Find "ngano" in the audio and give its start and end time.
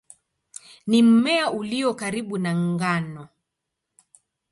2.55-3.27